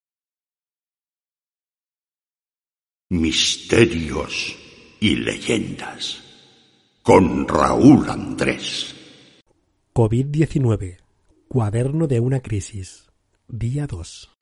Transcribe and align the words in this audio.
Misterios 3.12 4.56
y 5.00 5.14
leyendas 5.14 6.22
con 7.04 7.46
Raúl 7.46 8.10
Andrés. 8.10 8.92
COVID-19. 9.94 10.96
Cuaderno 11.48 12.08
de 12.08 12.18
una 12.18 12.40
crisis. 12.40 13.06
Día 13.46 13.86
2. 13.86 14.33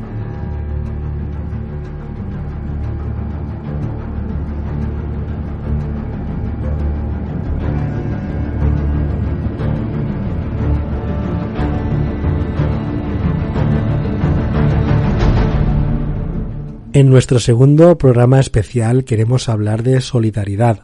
En 16.94 17.08
nuestro 17.08 17.40
segundo 17.40 17.96
programa 17.96 18.38
especial 18.38 19.04
queremos 19.04 19.48
hablar 19.48 19.82
de 19.82 20.02
solidaridad, 20.02 20.80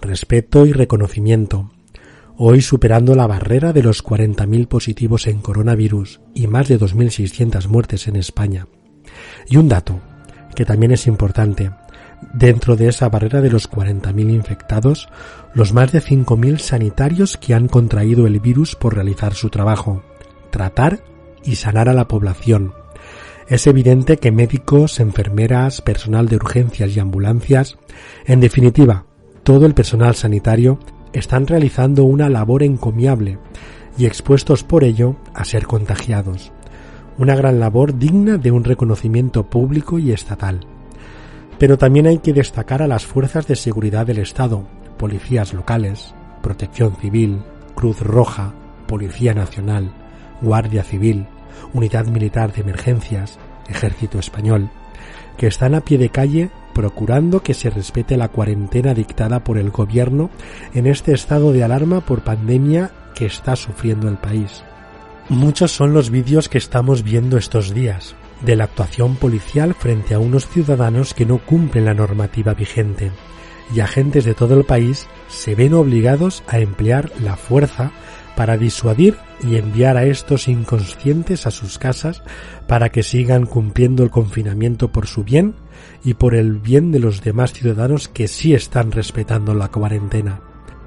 respeto 0.00 0.64
y 0.64 0.72
reconocimiento. 0.72 1.70
Hoy 2.38 2.62
superando 2.62 3.14
la 3.14 3.26
barrera 3.26 3.74
de 3.74 3.82
los 3.82 4.02
40.000 4.02 4.66
positivos 4.68 5.26
en 5.26 5.42
coronavirus 5.42 6.22
y 6.32 6.46
más 6.46 6.68
de 6.68 6.80
2.600 6.80 7.68
muertes 7.68 8.08
en 8.08 8.16
España. 8.16 8.68
Y 9.46 9.58
un 9.58 9.68
dato, 9.68 10.00
que 10.56 10.64
también 10.64 10.92
es 10.92 11.06
importante. 11.06 11.72
Dentro 12.32 12.74
de 12.74 12.88
esa 12.88 13.10
barrera 13.10 13.42
de 13.42 13.50
los 13.50 13.70
40.000 13.70 14.32
infectados, 14.32 15.10
los 15.52 15.74
más 15.74 15.92
de 15.92 16.00
5.000 16.00 16.56
sanitarios 16.58 17.36
que 17.36 17.52
han 17.52 17.68
contraído 17.68 18.26
el 18.26 18.40
virus 18.40 18.76
por 18.76 18.94
realizar 18.94 19.34
su 19.34 19.50
trabajo, 19.50 20.02
tratar 20.50 21.00
y 21.44 21.56
sanar 21.56 21.90
a 21.90 21.92
la 21.92 22.08
población, 22.08 22.72
es 23.48 23.66
evidente 23.66 24.16
que 24.16 24.32
médicos, 24.32 25.00
enfermeras, 25.00 25.82
personal 25.82 26.28
de 26.28 26.36
urgencias 26.36 26.96
y 26.96 27.00
ambulancias, 27.00 27.76
en 28.24 28.40
definitiva, 28.40 29.06
todo 29.42 29.66
el 29.66 29.74
personal 29.74 30.14
sanitario, 30.14 30.78
están 31.12 31.46
realizando 31.46 32.04
una 32.04 32.28
labor 32.28 32.62
encomiable 32.62 33.38
y 33.98 34.06
expuestos 34.06 34.64
por 34.64 34.82
ello 34.82 35.16
a 35.34 35.44
ser 35.44 35.66
contagiados. 35.66 36.52
Una 37.18 37.36
gran 37.36 37.60
labor 37.60 37.96
digna 37.98 38.38
de 38.38 38.50
un 38.50 38.64
reconocimiento 38.64 39.48
público 39.48 39.98
y 39.98 40.12
estatal. 40.12 40.60
Pero 41.58 41.78
también 41.78 42.06
hay 42.06 42.18
que 42.18 42.32
destacar 42.32 42.82
a 42.82 42.88
las 42.88 43.06
fuerzas 43.06 43.46
de 43.46 43.54
seguridad 43.54 44.06
del 44.06 44.18
Estado, 44.18 44.66
policías 44.98 45.54
locales, 45.54 46.14
protección 46.42 46.96
civil, 46.96 47.42
Cruz 47.76 48.00
Roja, 48.00 48.54
Policía 48.88 49.34
Nacional, 49.34 49.92
Guardia 50.40 50.82
Civil, 50.82 51.26
Unidad 51.72 52.06
Militar 52.06 52.52
de 52.52 52.62
Emergencias, 52.62 53.38
Ejército 53.68 54.18
Español, 54.18 54.70
que 55.36 55.46
están 55.46 55.74
a 55.74 55.80
pie 55.80 55.98
de 55.98 56.10
calle 56.10 56.50
procurando 56.74 57.42
que 57.42 57.54
se 57.54 57.70
respete 57.70 58.16
la 58.16 58.28
cuarentena 58.28 58.94
dictada 58.94 59.44
por 59.44 59.58
el 59.58 59.70
gobierno 59.70 60.30
en 60.74 60.86
este 60.86 61.12
estado 61.12 61.52
de 61.52 61.64
alarma 61.64 62.00
por 62.00 62.22
pandemia 62.22 62.90
que 63.14 63.26
está 63.26 63.56
sufriendo 63.56 64.08
el 64.08 64.16
país. 64.16 64.64
Muchos 65.28 65.72
son 65.72 65.94
los 65.94 66.10
vídeos 66.10 66.48
que 66.48 66.58
estamos 66.58 67.02
viendo 67.02 67.38
estos 67.38 67.72
días 67.72 68.14
de 68.42 68.56
la 68.56 68.64
actuación 68.64 69.16
policial 69.16 69.74
frente 69.74 70.14
a 70.14 70.18
unos 70.18 70.48
ciudadanos 70.48 71.14
que 71.14 71.24
no 71.24 71.38
cumplen 71.38 71.86
la 71.86 71.94
normativa 71.94 72.52
vigente 72.52 73.10
y 73.72 73.80
agentes 73.80 74.24
de 74.24 74.34
todo 74.34 74.58
el 74.58 74.64
país 74.64 75.06
se 75.28 75.54
ven 75.54 75.74
obligados 75.74 76.42
a 76.46 76.58
emplear 76.58 77.10
la 77.22 77.36
fuerza 77.36 77.92
para 78.36 78.56
disuadir 78.56 79.16
y 79.42 79.56
enviar 79.56 79.96
a 79.96 80.04
estos 80.04 80.48
inconscientes 80.48 81.46
a 81.46 81.50
sus 81.50 81.78
casas 81.78 82.22
para 82.66 82.88
que 82.90 83.02
sigan 83.02 83.46
cumpliendo 83.46 84.02
el 84.02 84.10
confinamiento 84.10 84.90
por 84.92 85.06
su 85.06 85.24
bien 85.24 85.54
y 86.04 86.14
por 86.14 86.34
el 86.34 86.58
bien 86.58 86.92
de 86.92 86.98
los 86.98 87.22
demás 87.22 87.52
ciudadanos 87.52 88.08
que 88.08 88.28
sí 88.28 88.54
están 88.54 88.92
respetando 88.92 89.54
la 89.54 89.68
cuarentena. 89.68 90.40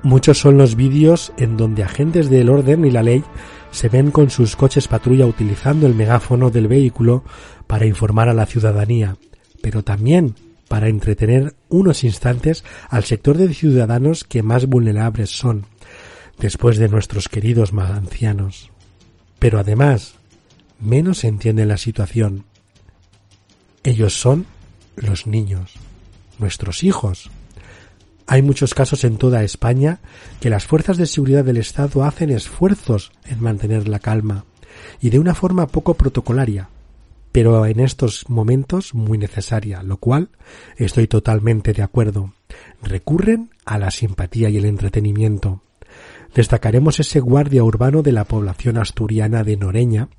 Muchos 0.04 0.38
son 0.38 0.58
los 0.58 0.76
vídeos 0.76 1.34
en 1.38 1.58
donde 1.58 1.84
agentes 1.84 2.30
del 2.30 2.50
orden 2.50 2.86
y 2.86 2.92
la 2.92 3.04
ley 3.04 3.24
se 3.72 3.90
ven 3.90 4.12
con 4.12 4.30
sus 4.30 4.56
coches 4.56 4.88
patrulla 4.88 5.26
utilizando 5.26 5.88
el 5.88 5.96
megáfono 5.96 6.50
del 6.50 6.68
vehículo 6.68 7.24
para 7.66 7.86
informar 7.86 8.30
a 8.30 8.34
la 8.34 8.46
ciudadanía, 8.46 9.18
pero 9.62 9.84
también 9.84 10.36
para 10.68 10.88
entretener 10.88 11.56
unos 11.70 12.04
instantes 12.04 12.64
al 12.90 13.04
sector 13.04 13.38
de 13.38 13.54
ciudadanos 13.54 14.24
que 14.24 14.44
más 14.44 14.68
vulnerables 14.68 15.30
son, 15.30 15.66
después 16.40 16.78
de 16.78 16.90
nuestros 16.90 17.30
queridos 17.30 17.74
más 17.74 17.92
ancianos. 17.92 18.72
Pero 19.40 19.60
además, 19.60 20.16
menos 20.80 21.24
entienden 21.24 21.68
la 21.68 21.78
situación. 21.78 22.46
Ellos 23.84 24.20
son 24.20 24.46
los 24.96 25.28
niños, 25.28 25.74
nuestros 26.40 26.84
hijos. 26.84 27.30
Hay 28.26 28.42
muchos 28.42 28.74
casos 28.74 29.04
en 29.04 29.18
toda 29.18 29.44
España 29.44 30.00
que 30.42 30.50
las 30.50 30.66
fuerzas 30.66 30.98
de 30.98 31.06
seguridad 31.06 31.46
del 31.46 31.58
Estado 31.58 32.04
hacen 32.04 32.30
esfuerzos 32.30 33.12
en 33.26 33.42
mantener 33.42 33.88
la 33.88 34.00
calma 34.00 34.46
y 35.00 35.10
de 35.10 35.20
una 35.20 35.34
forma 35.34 35.68
poco 35.68 35.94
protocolaria, 35.94 36.70
pero 37.32 37.66
en 37.66 37.80
estos 37.80 38.30
momentos 38.30 38.94
muy 38.94 39.18
necesaria, 39.18 39.84
lo 39.84 39.98
cual 39.98 40.30
estoy 40.76 41.08
totalmente 41.08 41.72
de 41.72 41.84
acuerdo. 41.84 42.34
Recurren 42.82 43.52
a 43.64 43.78
la 43.78 43.92
simpatía 43.92 44.50
y 44.50 44.58
el 44.58 44.66
entretenimiento. 44.66 45.62
Destacaremos 46.38 47.00
ese 47.00 47.20
guardia 47.20 47.64
urbano 47.64 48.04
de 48.04 48.12
la 48.12 48.24
población 48.24 48.78
asturiana 48.78 49.44
de 49.44 49.58
Noreña, 49.58 50.10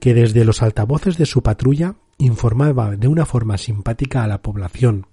que 0.00 0.14
desde 0.14 0.44
los 0.44 0.62
altavoces 0.62 1.16
de 1.16 1.26
su 1.26 1.44
patrulla 1.44 1.94
informaba 2.18 2.96
de 2.96 3.06
una 3.06 3.24
forma 3.24 3.56
simpática 3.56 4.24
a 4.24 4.26
la 4.26 4.42
población 4.42 5.06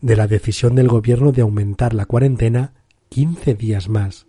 de 0.00 0.16
la 0.16 0.26
decisión 0.26 0.74
del 0.74 0.88
gobierno 0.88 1.30
de 1.30 1.42
aumentar 1.42 1.94
la 1.94 2.06
cuarentena 2.06 2.72
quince 3.08 3.54
días 3.54 3.88
más, 3.88 4.26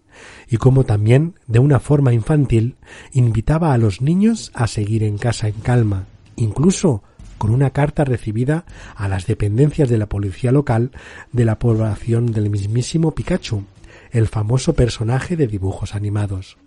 y 0.47 0.58
como 0.58 0.84
también, 0.84 1.34
de 1.47 1.58
una 1.58 1.80
forma 1.80 2.14
infantil, 2.14 2.75
invitaba 3.12 3.74
a 3.74 3.80
los 3.80 4.02
niños 4.02 4.52
a 4.53 4.68
seguir 4.68 5.02
en 5.02 5.18
casa 5.18 5.47
en 5.47 5.62
calma, 5.62 6.06
incluso 6.36 7.02
con 7.40 7.50
una 7.50 7.72
carta 7.72 8.03
recibida 8.03 8.66
a 8.96 9.08
las 9.08 9.25
dependencias 9.25 9.90
de 9.90 9.97
la 9.97 10.06
policía 10.06 10.52
local 10.52 10.91
de 11.31 11.44
la 11.44 11.58
población 11.58 12.28
del 12.28 12.52
mismísimo 12.52 13.16
Pikachu, 13.16 13.64
el 14.12 14.28
famoso 14.28 14.74
personaje 14.74 15.36
de 15.36 15.48
dibujos 15.48 15.96
animados. 15.96 16.58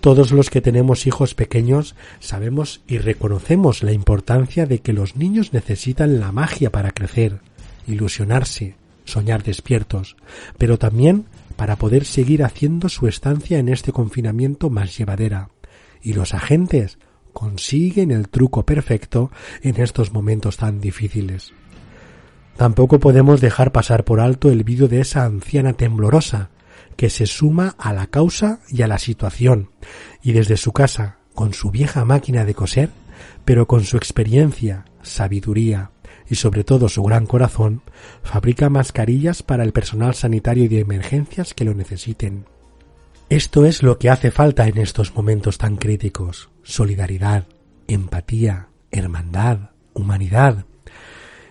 Todos 0.00 0.32
los 0.32 0.48
que 0.48 0.62
tenemos 0.62 1.06
hijos 1.06 1.34
pequeños 1.34 1.94
sabemos 2.20 2.80
y 2.86 2.98
reconocemos 2.98 3.82
la 3.82 3.92
importancia 3.92 4.64
de 4.64 4.78
que 4.78 4.94
los 4.94 5.16
niños 5.16 5.52
necesitan 5.52 6.20
la 6.20 6.32
magia 6.32 6.70
para 6.70 6.92
crecer, 6.92 7.40
ilusionarse, 7.86 8.76
soñar 9.04 9.42
despiertos, 9.42 10.16
pero 10.56 10.78
también 10.78 11.26
para 11.56 11.76
poder 11.76 12.06
seguir 12.06 12.44
haciendo 12.44 12.88
su 12.88 13.08
estancia 13.08 13.58
en 13.58 13.68
este 13.68 13.92
confinamiento 13.92 14.70
más 14.70 14.96
llevadera. 14.96 15.50
Y 16.00 16.14
los 16.14 16.32
agentes 16.32 16.98
consiguen 17.34 18.10
el 18.10 18.28
truco 18.28 18.64
perfecto 18.64 19.30
en 19.62 19.80
estos 19.80 20.12
momentos 20.12 20.56
tan 20.56 20.80
difíciles. 20.80 21.52
Tampoco 22.60 23.00
podemos 23.00 23.40
dejar 23.40 23.72
pasar 23.72 24.04
por 24.04 24.20
alto 24.20 24.50
el 24.50 24.64
vídeo 24.64 24.86
de 24.86 25.00
esa 25.00 25.24
anciana 25.24 25.72
temblorosa 25.72 26.50
que 26.94 27.08
se 27.08 27.24
suma 27.24 27.74
a 27.78 27.94
la 27.94 28.08
causa 28.08 28.60
y 28.68 28.82
a 28.82 28.86
la 28.86 28.98
situación, 28.98 29.70
y 30.22 30.32
desde 30.32 30.58
su 30.58 30.72
casa, 30.72 31.20
con 31.34 31.54
su 31.54 31.70
vieja 31.70 32.04
máquina 32.04 32.44
de 32.44 32.52
coser, 32.52 32.90
pero 33.46 33.66
con 33.66 33.84
su 33.84 33.96
experiencia, 33.96 34.84
sabiduría 35.00 35.92
y 36.28 36.34
sobre 36.34 36.62
todo 36.62 36.90
su 36.90 37.02
gran 37.02 37.24
corazón, 37.24 37.80
fabrica 38.22 38.68
mascarillas 38.68 39.42
para 39.42 39.64
el 39.64 39.72
personal 39.72 40.14
sanitario 40.14 40.64
y 40.64 40.68
de 40.68 40.80
emergencias 40.80 41.54
que 41.54 41.64
lo 41.64 41.72
necesiten. 41.72 42.44
Esto 43.30 43.64
es 43.64 43.82
lo 43.82 43.98
que 43.98 44.10
hace 44.10 44.30
falta 44.30 44.68
en 44.68 44.76
estos 44.76 45.14
momentos 45.14 45.56
tan 45.56 45.76
críticos. 45.76 46.50
Solidaridad, 46.62 47.46
empatía, 47.88 48.68
hermandad, 48.90 49.70
humanidad, 49.94 50.66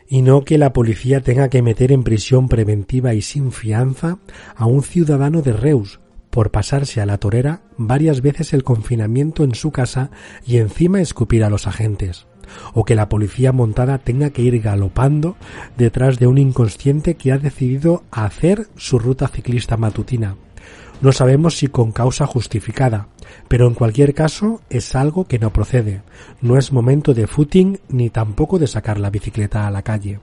y 0.09 0.23
no 0.23 0.43
que 0.43 0.57
la 0.57 0.73
policía 0.73 1.21
tenga 1.21 1.49
que 1.49 1.61
meter 1.61 1.91
en 1.91 2.03
prisión 2.03 2.49
preventiva 2.49 3.13
y 3.13 3.21
sin 3.21 3.51
fianza 3.51 4.17
a 4.55 4.65
un 4.65 4.81
ciudadano 4.81 5.43
de 5.43 5.53
Reus 5.53 5.99
por 6.31 6.51
pasarse 6.51 6.99
a 6.99 7.05
la 7.05 7.19
torera 7.19 7.61
varias 7.77 8.21
veces 8.21 8.53
el 8.53 8.63
confinamiento 8.63 9.43
en 9.43 9.53
su 9.53 9.71
casa 9.71 10.09
y 10.45 10.57
encima 10.57 10.99
escupir 10.99 11.43
a 11.43 11.49
los 11.49 11.67
agentes, 11.67 12.27
o 12.73 12.85
que 12.85 12.95
la 12.95 13.07
policía 13.09 13.51
montada 13.51 13.99
tenga 13.99 14.31
que 14.31 14.41
ir 14.41 14.59
galopando 14.61 15.37
detrás 15.77 16.17
de 16.19 16.27
un 16.27 16.37
inconsciente 16.37 17.15
que 17.15 17.31
ha 17.31 17.37
decidido 17.37 18.03
hacer 18.11 18.67
su 18.75 18.99
ruta 18.99 19.27
ciclista 19.27 19.77
matutina, 19.77 20.35
No 21.01 21.11
sabemos 21.13 21.57
si 21.57 21.67
con 21.67 21.91
causa 21.91 22.25
justificada, 22.25 23.07
pero 23.47 23.67
en 23.67 23.73
cualquier 23.73 24.13
caso 24.13 24.61
es 24.69 24.95
algo 24.95 25.25
que 25.25 25.39
no 25.39 25.53
procede. 25.53 26.01
No 26.41 26.57
es 26.57 26.73
momento 26.73 27.13
de 27.13 27.25
footing 27.25 27.79
ni 27.87 28.09
tampoco 28.09 28.59
de 28.59 28.67
sacar 28.67 28.99
la 28.99 29.09
bicicleta 29.09 29.65
a 29.65 29.71
la 29.71 29.81
calle. 29.81 30.19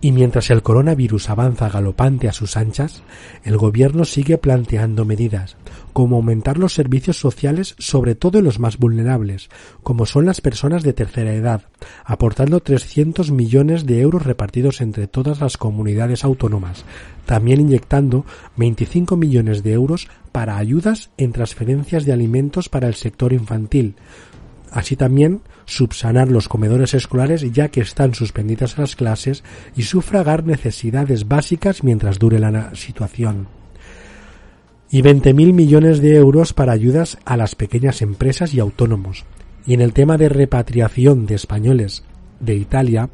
Y 0.00 0.12
mientras 0.12 0.50
el 0.50 0.62
coronavirus 0.62 1.30
avanza 1.30 1.70
galopante 1.70 2.28
a 2.28 2.32
sus 2.32 2.58
anchas, 2.58 3.02
el 3.42 3.56
gobierno 3.56 4.04
sigue 4.04 4.36
planteando 4.36 5.06
medidas, 5.06 5.56
como 5.94 6.16
aumentar 6.16 6.58
los 6.58 6.74
servicios 6.74 7.18
sociales 7.18 7.74
sobre 7.78 8.14
todo 8.14 8.38
en 8.38 8.44
los 8.44 8.58
más 8.58 8.76
vulnerables, 8.76 9.48
como 9.82 10.04
son 10.04 10.26
las 10.26 10.42
personas 10.42 10.82
de 10.82 10.92
tercera 10.92 11.32
edad, 11.32 11.62
aportando 12.04 12.60
300 12.60 13.30
millones 13.30 13.86
de 13.86 14.00
euros 14.00 14.24
repartidos 14.24 14.82
entre 14.82 15.06
todas 15.06 15.40
las 15.40 15.56
comunidades 15.56 16.24
autónomas, 16.24 16.84
también 17.24 17.60
inyectando 17.60 18.26
25 18.56 19.16
millones 19.16 19.62
de 19.62 19.72
euros 19.72 20.08
para 20.32 20.58
ayudas 20.58 21.10
en 21.16 21.32
transferencias 21.32 22.04
de 22.04 22.12
alimentos 22.12 22.68
para 22.68 22.88
el 22.88 22.94
sector 22.94 23.32
infantil, 23.32 23.94
así 24.70 24.96
también 24.96 25.40
subsanar 25.66 26.28
los 26.28 26.48
comedores 26.48 26.94
escolares 26.94 27.52
ya 27.52 27.68
que 27.68 27.80
están 27.80 28.14
suspendidas 28.14 28.78
las 28.78 28.96
clases 28.96 29.44
y 29.76 29.82
sufragar 29.82 30.44
necesidades 30.44 31.28
básicas 31.28 31.84
mientras 31.84 32.18
dure 32.18 32.38
la 32.38 32.74
situación. 32.74 33.48
Y 34.90 35.02
20.000 35.02 35.52
millones 35.52 36.00
de 36.00 36.16
euros 36.16 36.52
para 36.52 36.72
ayudas 36.72 37.18
a 37.24 37.36
las 37.36 37.54
pequeñas 37.54 38.02
empresas 38.02 38.54
y 38.54 38.60
autónomos. 38.60 39.24
Y 39.66 39.74
en 39.74 39.80
el 39.80 39.92
tema 39.92 40.16
de 40.18 40.28
repatriación 40.28 41.26
de 41.26 41.34
españoles 41.34 42.04
de 42.38 42.54
Italia, 42.54 43.08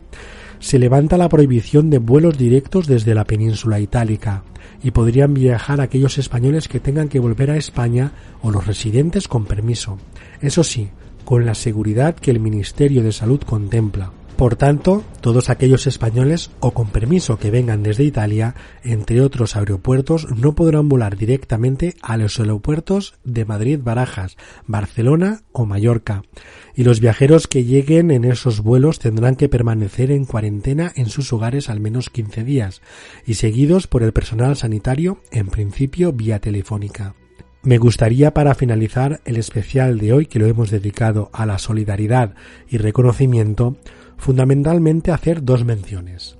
se 0.58 0.78
levanta 0.78 1.16
la 1.16 1.28
prohibición 1.28 1.88
de 1.88 1.98
vuelos 1.98 2.36
directos 2.36 2.86
desde 2.86 3.14
la 3.14 3.24
península 3.24 3.80
itálica 3.80 4.44
y 4.82 4.90
podrían 4.90 5.32
viajar 5.32 5.80
aquellos 5.80 6.18
españoles 6.18 6.68
que 6.68 6.80
tengan 6.80 7.08
que 7.08 7.18
volver 7.18 7.50
a 7.50 7.56
España 7.56 8.12
o 8.42 8.50
los 8.50 8.66
residentes 8.66 9.26
con 9.26 9.46
permiso. 9.46 9.98
Eso 10.40 10.62
sí, 10.62 10.90
con 11.24 11.46
la 11.46 11.54
seguridad 11.54 12.14
que 12.14 12.30
el 12.30 12.40
Ministerio 12.40 13.02
de 13.02 13.12
Salud 13.12 13.40
contempla. 13.42 14.12
Por 14.40 14.56
tanto, 14.56 15.04
todos 15.20 15.50
aquellos 15.50 15.86
españoles 15.86 16.50
o 16.60 16.70
con 16.70 16.86
permiso 16.86 17.38
que 17.38 17.50
vengan 17.50 17.82
desde 17.82 18.04
Italia, 18.04 18.54
entre 18.82 19.20
otros 19.20 19.54
aeropuertos, 19.54 20.26
no 20.34 20.54
podrán 20.54 20.88
volar 20.88 21.18
directamente 21.18 21.94
a 22.00 22.16
los 22.16 22.40
aeropuertos 22.40 23.16
de 23.22 23.44
Madrid, 23.44 23.80
Barajas, 23.82 24.38
Barcelona 24.66 25.42
o 25.52 25.66
Mallorca. 25.66 26.22
Y 26.74 26.84
los 26.84 27.00
viajeros 27.00 27.48
que 27.48 27.64
lleguen 27.64 28.10
en 28.10 28.24
esos 28.24 28.62
vuelos 28.62 28.98
tendrán 28.98 29.36
que 29.36 29.50
permanecer 29.50 30.10
en 30.10 30.24
cuarentena 30.24 30.90
en 30.96 31.10
sus 31.10 31.34
hogares 31.34 31.68
al 31.68 31.80
menos 31.80 32.08
15 32.08 32.42
días 32.42 32.80
y 33.26 33.34
seguidos 33.34 33.88
por 33.88 34.02
el 34.02 34.14
personal 34.14 34.56
sanitario, 34.56 35.20
en 35.32 35.48
principio 35.48 36.14
vía 36.14 36.38
telefónica. 36.38 37.14
Me 37.62 37.76
gustaría 37.76 38.32
para 38.32 38.54
finalizar 38.54 39.20
el 39.26 39.36
especial 39.36 39.98
de 39.98 40.14
hoy 40.14 40.24
que 40.24 40.38
lo 40.38 40.46
hemos 40.46 40.70
dedicado 40.70 41.28
a 41.34 41.44
la 41.44 41.58
solidaridad 41.58 42.34
y 42.68 42.78
reconocimiento, 42.78 43.76
fundamentalmente 44.16 45.12
hacer 45.12 45.44
dos 45.44 45.64
menciones. 45.66 46.38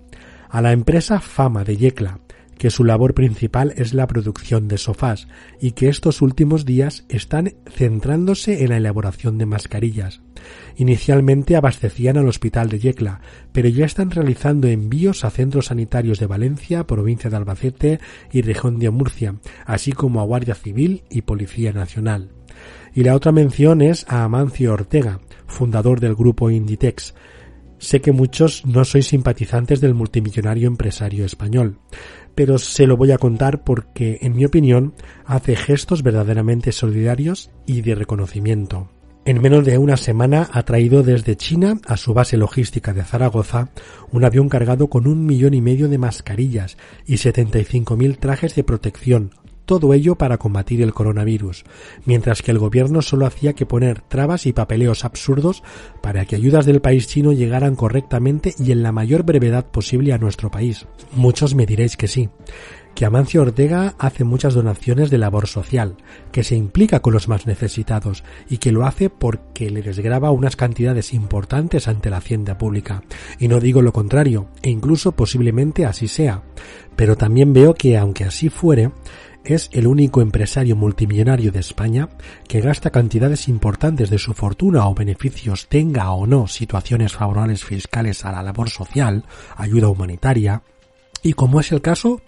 A 0.48 0.62
la 0.62 0.72
empresa 0.72 1.20
Fama 1.20 1.62
de 1.62 1.76
Yecla, 1.76 2.20
que 2.56 2.70
su 2.70 2.84
labor 2.84 3.12
principal 3.12 3.74
es 3.76 3.92
la 3.92 4.06
producción 4.06 4.66
de 4.66 4.78
sofás 4.78 5.28
y 5.60 5.72
que 5.72 5.88
estos 5.88 6.22
últimos 6.22 6.64
días 6.64 7.04
están 7.10 7.54
centrándose 7.66 8.64
en 8.64 8.70
la 8.70 8.78
elaboración 8.78 9.36
de 9.36 9.46
mascarillas. 9.46 10.22
Inicialmente 10.76 11.56
abastecían 11.56 12.16
al 12.16 12.28
hospital 12.28 12.68
de 12.68 12.78
Yecla, 12.78 13.20
pero 13.52 13.68
ya 13.68 13.84
están 13.84 14.10
realizando 14.10 14.68
envíos 14.68 15.24
a 15.24 15.30
centros 15.30 15.66
sanitarios 15.66 16.18
de 16.18 16.26
Valencia, 16.26 16.86
provincia 16.86 17.30
de 17.30 17.36
Albacete 17.36 18.00
y 18.32 18.42
región 18.42 18.78
de 18.78 18.90
Murcia, 18.90 19.34
así 19.66 19.92
como 19.92 20.20
a 20.20 20.24
Guardia 20.24 20.54
Civil 20.54 21.04
y 21.10 21.22
Policía 21.22 21.72
Nacional. 21.72 22.30
Y 22.94 23.04
la 23.04 23.14
otra 23.14 23.32
mención 23.32 23.82
es 23.82 24.04
a 24.08 24.24
Amancio 24.24 24.72
Ortega, 24.72 25.20
fundador 25.46 26.00
del 26.00 26.14
grupo 26.14 26.50
Inditex, 26.50 27.14
Sé 27.80 28.02
que 28.02 28.12
muchos 28.12 28.66
no 28.66 28.84
sois 28.84 29.08
simpatizantes 29.08 29.80
del 29.80 29.94
multimillonario 29.94 30.68
empresario 30.68 31.24
español, 31.24 31.78
pero 32.34 32.58
se 32.58 32.86
lo 32.86 32.98
voy 32.98 33.10
a 33.10 33.16
contar 33.16 33.64
porque, 33.64 34.18
en 34.20 34.36
mi 34.36 34.44
opinión, 34.44 34.92
hace 35.24 35.56
gestos 35.56 36.02
verdaderamente 36.02 36.72
solidarios 36.72 37.50
y 37.66 37.80
de 37.80 37.94
reconocimiento. 37.94 38.90
En 39.26 39.42
menos 39.42 39.66
de 39.66 39.76
una 39.76 39.98
semana 39.98 40.48
ha 40.52 40.62
traído 40.62 41.02
desde 41.02 41.36
China 41.36 41.78
a 41.86 41.98
su 41.98 42.14
base 42.14 42.38
logística 42.38 42.94
de 42.94 43.04
Zaragoza 43.04 43.68
un 44.10 44.24
avión 44.24 44.48
cargado 44.48 44.88
con 44.88 45.06
un 45.06 45.26
millón 45.26 45.52
y 45.52 45.60
medio 45.60 45.88
de 45.88 45.98
mascarillas 45.98 46.78
y 47.06 47.14
75.000 47.14 48.18
trajes 48.18 48.54
de 48.54 48.64
protección, 48.64 49.32
todo 49.70 49.94
ello 49.94 50.16
para 50.16 50.36
combatir 50.36 50.82
el 50.82 50.94
coronavirus, 50.94 51.64
mientras 52.04 52.42
que 52.42 52.50
el 52.50 52.58
gobierno 52.58 53.02
solo 53.02 53.24
hacía 53.24 53.52
que 53.52 53.66
poner 53.66 54.00
trabas 54.00 54.46
y 54.46 54.52
papeleos 54.52 55.04
absurdos 55.04 55.62
para 56.02 56.24
que 56.24 56.34
ayudas 56.34 56.66
del 56.66 56.80
país 56.80 57.06
chino 57.06 57.32
llegaran 57.32 57.76
correctamente 57.76 58.52
y 58.58 58.72
en 58.72 58.82
la 58.82 58.90
mayor 58.90 59.22
brevedad 59.22 59.66
posible 59.66 60.12
a 60.12 60.18
nuestro 60.18 60.50
país. 60.50 60.86
Muchos 61.12 61.54
me 61.54 61.66
diréis 61.66 61.96
que 61.96 62.08
sí, 62.08 62.30
que 63.00 63.06
Amancio 63.06 63.40
Ortega 63.40 63.94
hace 63.98 64.24
muchas 64.24 64.52
donaciones 64.52 65.08
de 65.08 65.16
labor 65.16 65.46
social, 65.46 65.96
que 66.32 66.44
se 66.44 66.54
implica 66.54 67.00
con 67.00 67.14
los 67.14 67.28
más 67.28 67.46
necesitados 67.46 68.24
y 68.46 68.58
que 68.58 68.72
lo 68.72 68.84
hace 68.84 69.08
porque 69.08 69.70
le 69.70 69.80
desgraba 69.80 70.32
unas 70.32 70.54
cantidades 70.54 71.14
importantes 71.14 71.88
ante 71.88 72.10
la 72.10 72.18
hacienda 72.18 72.58
pública. 72.58 73.02
Y 73.38 73.48
no 73.48 73.58
digo 73.58 73.80
lo 73.80 73.94
contrario, 73.94 74.48
e 74.60 74.68
incluso 74.68 75.12
posiblemente 75.12 75.86
así 75.86 76.08
sea. 76.08 76.42
Pero 76.94 77.16
también 77.16 77.54
veo 77.54 77.72
que, 77.72 77.96
aunque 77.96 78.24
así 78.24 78.50
fuere, 78.50 78.90
es 79.44 79.70
el 79.72 79.86
único 79.86 80.20
empresario 80.20 80.76
multimillonario 80.76 81.52
de 81.52 81.60
España 81.60 82.10
que 82.46 82.60
gasta 82.60 82.90
cantidades 82.90 83.48
importantes 83.48 84.10
de 84.10 84.18
su 84.18 84.34
fortuna 84.34 84.86
o 84.86 84.94
beneficios 84.94 85.68
tenga 85.68 86.10
o 86.10 86.26
no 86.26 86.48
situaciones 86.48 87.14
favorables 87.14 87.64
fiscales 87.64 88.26
a 88.26 88.32
la 88.32 88.42
labor 88.42 88.68
social, 88.68 89.24
ayuda 89.56 89.88
humanitaria, 89.88 90.64
y 91.22 91.34
como 91.34 91.60
es 91.60 91.70
el 91.72 91.82
caso, 91.82 92.22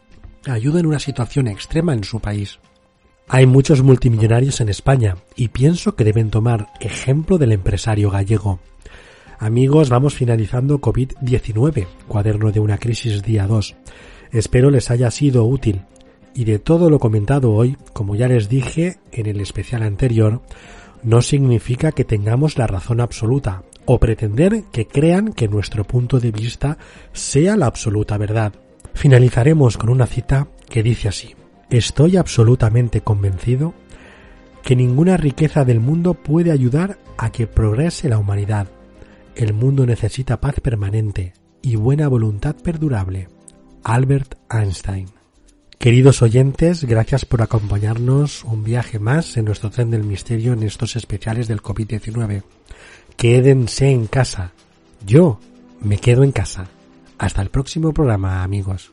ayuda 0.46 0.80
en 0.80 0.86
una 0.86 0.98
situación 0.98 1.48
extrema 1.48 1.92
en 1.92 2.04
su 2.04 2.20
país. 2.20 2.58
Hay 3.28 3.46
muchos 3.46 3.82
multimillonarios 3.82 4.60
en 4.60 4.68
España 4.68 5.16
y 5.36 5.48
pienso 5.48 5.94
que 5.94 6.04
deben 6.04 6.30
tomar 6.30 6.68
ejemplo 6.80 7.38
del 7.38 7.52
empresario 7.52 8.10
gallego. 8.10 8.60
Amigos, 9.38 9.88
vamos 9.88 10.14
finalizando 10.14 10.80
COVID-19, 10.80 11.86
cuaderno 12.06 12.52
de 12.52 12.60
una 12.60 12.78
crisis 12.78 13.22
día 13.22 13.46
2. 13.46 13.74
Espero 14.30 14.70
les 14.70 14.90
haya 14.90 15.10
sido 15.10 15.44
útil 15.44 15.82
y 16.34 16.44
de 16.44 16.58
todo 16.58 16.90
lo 16.90 16.98
comentado 16.98 17.52
hoy, 17.52 17.76
como 17.92 18.14
ya 18.16 18.28
les 18.28 18.48
dije 18.48 18.98
en 19.12 19.26
el 19.26 19.40
especial 19.40 19.82
anterior, 19.82 20.42
no 21.02 21.22
significa 21.22 21.92
que 21.92 22.04
tengamos 22.04 22.56
la 22.58 22.66
razón 22.66 23.00
absoluta 23.00 23.62
o 23.84 23.98
pretender 23.98 24.64
que 24.70 24.86
crean 24.86 25.32
que 25.32 25.48
nuestro 25.48 25.84
punto 25.84 26.20
de 26.20 26.30
vista 26.30 26.78
sea 27.12 27.56
la 27.56 27.66
absoluta 27.66 28.16
verdad. 28.16 28.52
Finalizaremos 28.94 29.76
con 29.78 29.90
una 29.90 30.06
cita 30.06 30.48
que 30.68 30.82
dice 30.82 31.08
así, 31.08 31.34
Estoy 31.72 32.18
absolutamente 32.18 33.00
convencido 33.00 33.72
que 34.62 34.76
ninguna 34.76 35.16
riqueza 35.16 35.64
del 35.64 35.80
mundo 35.80 36.12
puede 36.12 36.52
ayudar 36.52 36.98
a 37.16 37.32
que 37.32 37.46
progrese 37.46 38.10
la 38.10 38.18
humanidad. 38.18 38.68
El 39.34 39.54
mundo 39.54 39.86
necesita 39.86 40.38
paz 40.38 40.56
permanente 40.60 41.32
y 41.62 41.76
buena 41.76 42.08
voluntad 42.08 42.56
perdurable. 42.56 43.28
Albert 43.84 44.34
Einstein 44.50 45.08
Queridos 45.78 46.20
oyentes, 46.20 46.84
gracias 46.84 47.24
por 47.24 47.40
acompañarnos 47.40 48.44
un 48.44 48.62
viaje 48.62 48.98
más 48.98 49.38
en 49.38 49.46
nuestro 49.46 49.70
tren 49.70 49.90
del 49.90 50.04
misterio 50.04 50.52
en 50.52 50.62
estos 50.64 50.94
especiales 50.94 51.48
del 51.48 51.62
COVID-19. 51.62 52.42
Quédense 53.16 53.90
en 53.90 54.06
casa. 54.08 54.52
Yo 55.06 55.40
me 55.80 55.96
quedo 55.96 56.22
en 56.22 56.32
casa. 56.32 56.68
Hasta 57.22 57.40
el 57.40 57.50
próximo 57.50 57.92
programa, 57.92 58.42
amigos. 58.42 58.92